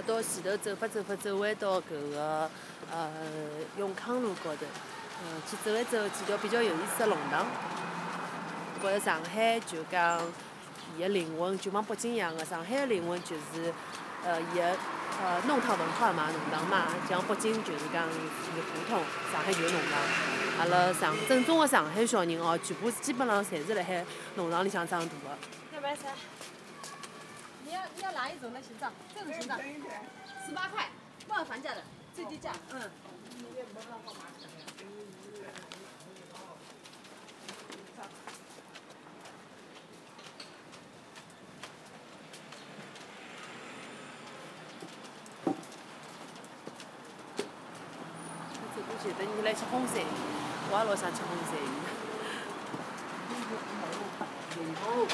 [0.01, 2.49] 到前头走法走法走回到搿个
[2.91, 3.09] 呃
[3.77, 4.65] 永康路高头，
[5.23, 7.45] 嗯，去走一走几条比较有意思的弄堂。
[8.75, 10.21] 我觉着上海就讲
[10.97, 13.73] 伊个灵魂就帮北京一样个，上海个灵魂就是
[14.23, 14.63] 呃伊个
[15.23, 18.19] 呃弄堂文化嘛，弄堂嘛，像北京就是讲是
[18.61, 18.99] 胡同，
[19.31, 19.99] 上海就是弄堂。
[20.57, 25.15] 阿拉上正宗个上海小人哦，全部基本上侪是辣海弄堂里向长大
[27.65, 27.71] 个。
[27.71, 27.81] 要？
[27.95, 28.91] 你要哪一种的形状？
[29.13, 29.59] 这种形状，
[30.45, 30.89] 十八块，
[31.27, 32.81] 不含房价的，最低价，嗯。
[48.75, 50.03] 走过去，等你来吃红鳝，
[50.69, 51.55] 我也老想吃红鳝。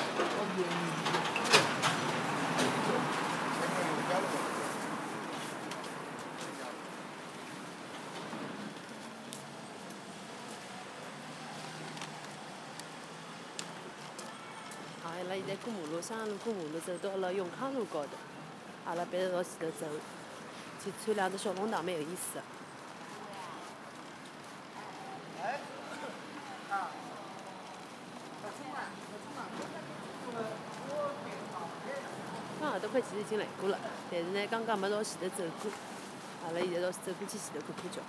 [15.33, 18.09] 现在过马路，襄阳路过马路，走到了永康路高头。
[18.85, 19.85] 阿拉别着朝前头走，
[20.83, 22.41] 去穿两只小弄堂，蛮有意思的。
[32.59, 33.77] 刚后头块其实已经来过了，
[34.09, 35.71] 但是呢，刚刚没朝前头走过。
[36.43, 38.01] 阿拉现在朝走过去前头看看叫。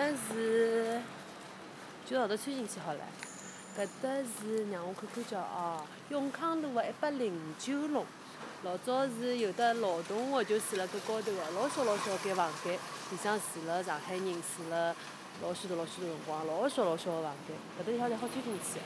[0.00, 0.98] 搭是，
[2.06, 3.00] 就后头穿进去好了。
[3.76, 8.06] 搿搭是让我看看叫哦，永康路个一百零九弄。
[8.62, 14.96] 老早是有的老同学就住辣搿高头个，老小老小一间房间，里向住了上海人，住了
[15.42, 17.54] 老许多老许多辰光，老小老小个房间。
[17.78, 18.80] 搿搭地方侪好穿进去。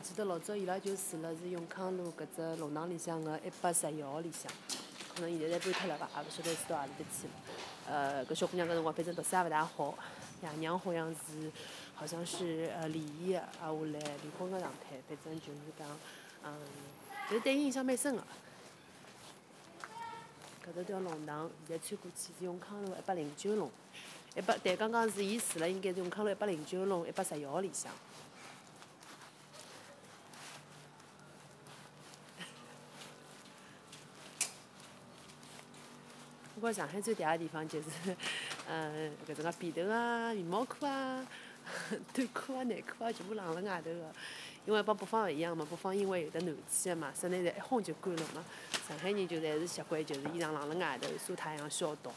[0.00, 4.50] 记得老早伊拉就住了是永康路搿只弄堂里向个一百十一号里向，
[5.14, 7.32] 可能现在侪搬脱了伐，也勿晓得住到何里搭去了。
[7.86, 9.94] 呃，搿小姑娘搿辰光反正读书也勿大好，
[10.42, 11.52] 爷娘好像是
[11.94, 15.86] 好像是呃离异个，挨下来离婚个状态，反正就是讲，
[16.44, 16.56] 嗯，
[17.28, 18.22] 但是对伊印象蛮深个。
[20.66, 23.70] 搿只条弄堂现在穿过去是永康路一百零九弄，
[24.34, 27.92] 一百但刚刚是伊住了应该是永康路一百零九弄一百十一号里向。
[36.60, 37.88] 包括上海最嗲个地方就是，
[38.68, 41.26] 嗯， 搿种个被头啊、羽毛裤啊、
[42.12, 44.12] 短裤啊、内裤啊，全部晾辣外头个。
[44.66, 48.44] 因为帮北方勿一样嘛，北方因为有得暖气个嘛，室内侪一烘就干了嘛。
[48.86, 52.12] 上海人就侪是习惯，就是衣裳晾辣外头，晒太阳消毒。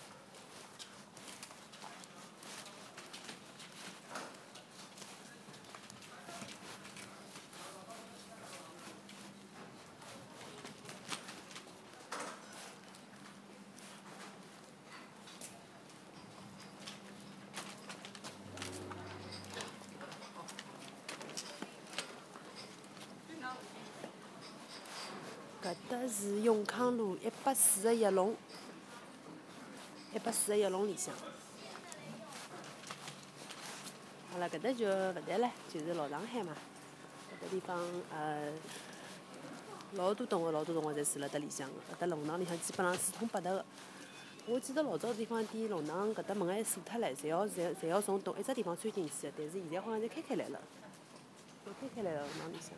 [25.64, 28.36] 搿搭是永康路一百四十一弄，
[30.14, 31.14] 一百四十一弄里向。
[34.32, 36.56] 好了搿搭就勿谈了，就是老上海嘛。
[37.32, 37.80] 搿搭地方
[38.12, 38.52] 呃，
[39.94, 41.76] 老多同学，老多同学侪住辣搭里向个。
[41.92, 43.66] 搿搭弄堂里向基本上四通八达个。
[44.46, 49.34] 我记得老早地方点弄堂，搿搭门还锁脱唻，侪要侪侪要从同一只地方穿进去个。
[49.36, 50.62] 但是现在好像侪开开来了，
[51.66, 52.72] 都开开来了弄堂里向。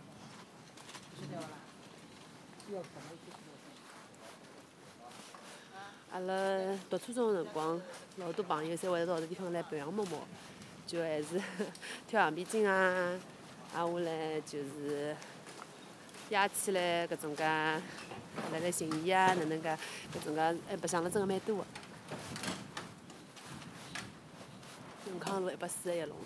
[6.11, 6.33] 阿拉
[6.89, 7.79] 读初中个辰光，
[8.17, 10.19] 老多朋友侪会得到搿地方来白相摸摸，
[10.87, 11.39] 就还是
[12.07, 13.19] 跳橡皮筋啊，
[13.73, 15.15] 挨下来就是
[16.29, 17.81] 压起来搿种介，辣
[18.59, 19.77] 盖寻伊啊，哪能介
[20.13, 21.65] 搿种介还白相了真个蛮多个。
[25.07, 26.17] 永康路一百四十一弄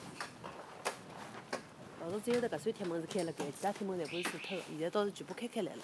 [1.99, 5.81] 老早只有得搿扇铁门是开辣盖，其他铁门全部是锁脱个，现在倒是全部开开来了。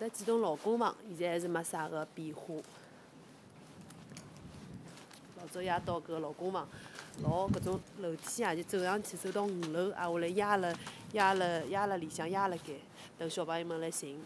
[0.00, 2.54] 搭几栋老公房现在还是没啥个变化。
[5.38, 6.66] 老早夜到搿老公房，
[7.22, 10.74] 老搿种楼梯啊，就走上去走到五楼，挨下来压了
[11.12, 12.72] 压了压了里向压了盖，
[13.18, 14.18] 等小朋友们来寻。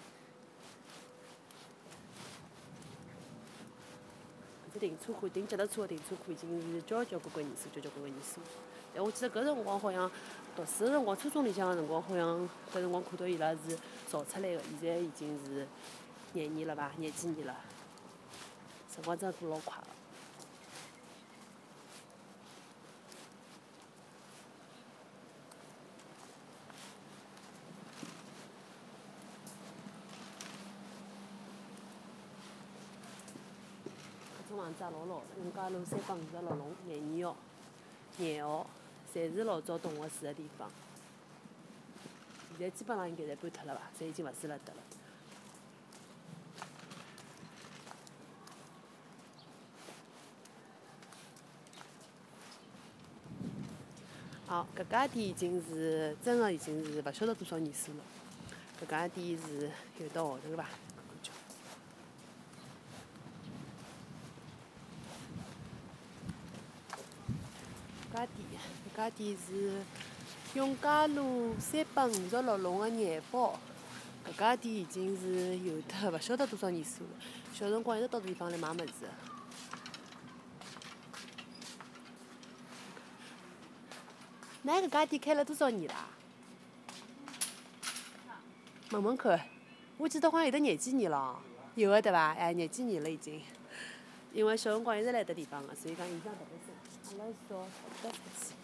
[4.69, 8.41] 搿只停车库，停脚踏车个停车库已经是交交关关年数，交交关关年数。
[8.95, 10.09] 但我记得搿辰光好像
[10.57, 13.77] 读书个辰光，初中里向个辰光好像搿辰光看到伊拉是
[14.07, 15.67] 造出来个，现在已经是
[16.33, 16.93] 廿年了伐？
[16.97, 17.57] 廿几年了，
[18.89, 19.85] 辰光真过老快个。
[34.39, 37.37] 搿种房子也老老个，永嘉路三百五十六弄廿二号、
[38.19, 38.65] 廿号，
[39.15, 40.69] 侪是老早动物住个地方。
[42.59, 43.83] 现在基本上应该侪搬脱了伐？
[43.99, 44.81] 侪已经勿住辣搭了。
[54.47, 57.99] 好，搿家店已经是真个已经是勿晓得多少年数了。
[58.83, 60.65] 搿家店是有得号头伐？
[60.65, 60.69] 感
[61.23, 61.31] 觉。
[68.13, 68.37] 搿家店，
[68.84, 69.73] 搿搿家店是
[70.55, 73.59] 永嘉路三百五十六弄个廿包。
[74.25, 77.11] 搿家店已经是有得勿晓得多少年数了。
[77.53, 79.09] 小辰光一直到搿地方来买物事个。
[84.65, 86.07] 㑚搿家店开了多少年啦？
[88.91, 89.41] 问问看，
[89.99, 91.37] 我记得好像有得廿几年了，
[91.75, 92.33] 有个对伐？
[92.35, 93.43] 哎，廿几年了已经。
[94.33, 96.73] 因为小辰光一直来搿地方个，所以讲印象特别深。
[97.19, 98.55] 阿拉小搿搭出去，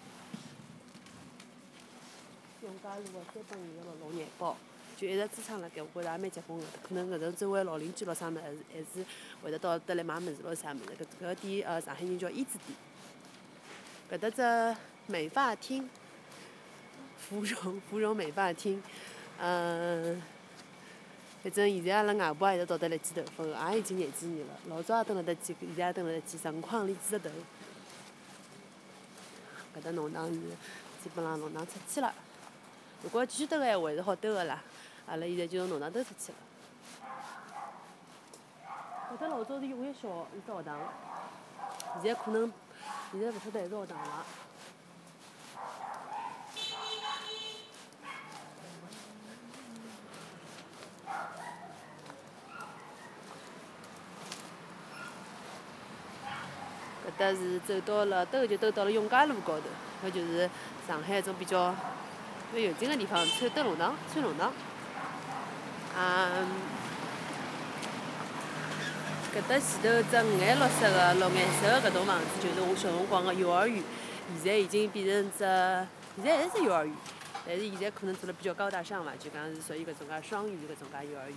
[2.62, 4.54] 永嘉路个三百五十六弄廿宝，
[4.96, 6.66] 就一直支撑辣盖，我觉着也蛮结棍个。
[6.86, 9.06] 可能搿种周围老邻居咾啥物事，还是还是
[9.42, 10.84] 会得到搭来买物事咾啥物事。
[10.98, 12.76] 搿搿个店呃，上海人叫胭脂店。
[14.10, 15.88] 搿搭只美发厅，
[17.16, 18.82] 芙蓉芙蓉美发厅，
[19.38, 20.22] 嗯，
[21.42, 24.58] 反正现在阿拉外婆也一直到搭来剪头发个，也已经廿几年了。
[24.68, 27.34] 老早也蹲辣搭剪，现在也蹲辣搭剪成框里剪只头。
[29.74, 30.38] 搿搭弄堂是
[31.02, 32.12] 基本上弄堂出去了，
[33.02, 34.60] 如果继续兜个闲话还是好兜个啦。
[35.06, 36.38] 阿拉现在就从弄堂兜出去了。
[39.12, 40.78] 搿搭老早是永业小一只学堂，
[42.00, 42.52] 现在可能
[43.10, 44.24] 现在勿晓得还是学堂伐？
[57.06, 59.64] 搿搭是走到了兜就兜到了永嘉路高头，
[60.06, 60.48] 搿就是
[60.86, 61.74] 上海一种比较
[62.52, 64.52] 蛮有劲个地方，穿灯笼裳，穿弄堂。
[65.96, 66.28] 啊，
[69.32, 73.82] 搿搭前头只五颜六色个绿颜色个搿栋房子，就是我小辰光个幼儿园，
[74.42, 75.38] 现在已经变成只，
[76.16, 76.94] 现在还是幼儿园，
[77.46, 81.36] 但是现在可能做了比较高大上伐，就讲是属于搿种介双语搿种介幼儿园。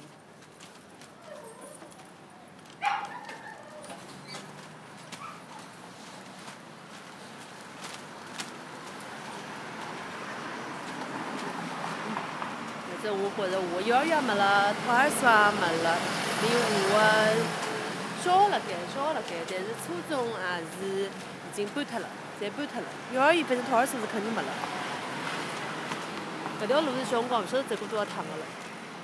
[13.35, 15.97] 觉着我幼儿园没了，托儿所也没了，
[16.41, 17.43] 连我个
[18.21, 22.07] 小学辣盖，小学辣盖，但是初中也是已经搬脱了，
[22.39, 22.87] 侪搬脱了。
[23.13, 24.47] 幼儿园反正托儿所是肯定没了。
[26.61, 28.45] 搿条路是小辰光勿晓得走过多少趟个了。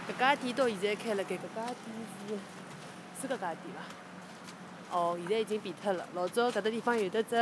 [0.08, 1.78] 搿家店到现在开辣盖，搿家店
[2.30, 2.38] 是
[3.22, 4.98] 是搿家店伐？
[4.98, 6.06] 哦，现在已经变脱了。
[6.14, 7.36] 老早搿搭地方有得只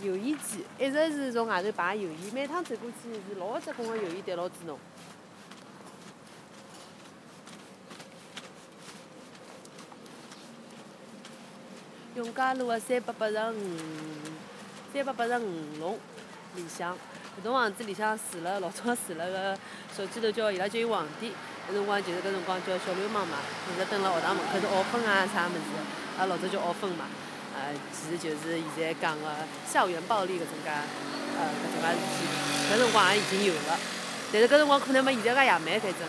[0.00, 4.78] 油烟机，一直是从外头排油烟，每趟走过去是老结棍个油烟对牢住侬。
[12.16, 13.60] 永嘉路个三百八十五，
[14.90, 15.98] 三百八十五弄
[16.54, 16.96] 里向。
[17.38, 19.58] 搿栋房子里向住了老早住了个
[19.94, 21.28] 小鸡头叫伊拉叫伊皇帝，
[21.68, 23.36] 搿辰光就是搿辰光叫小流氓嘛，
[23.68, 25.60] 一直蹲辣学堂门口头学分啊啥物事，
[26.16, 27.04] 阿拉老早叫学分嘛。
[27.54, 29.28] 呃，其实就是现在讲个
[29.70, 33.78] 校园暴力搿种介，呃搿种介事体，搿辰光也已经有了。
[34.32, 36.00] 但是搿辰光可能没现在介野蛮，反正。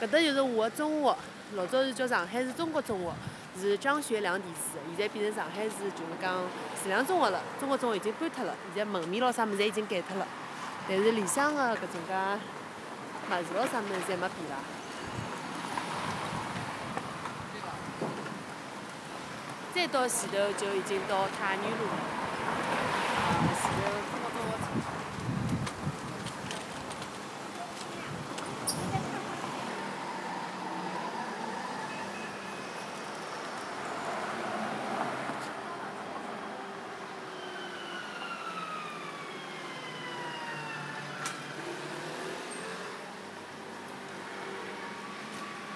[0.00, 1.16] 搿搭就是我个中学，
[1.56, 3.12] 老早是叫上海市中国中学。
[3.60, 6.34] 是张学良题书，现在变成上海市就是讲
[6.82, 7.40] 徐良中学了。
[7.60, 10.26] 中学中学已经搬脱了，现在门面咾啥物事侪已经改脱了。
[10.88, 12.14] 但是里向的搿种介
[13.30, 14.56] 么子咾啥物事侪没变啦。
[19.74, 22.23] 再到前头就已经到太原路了。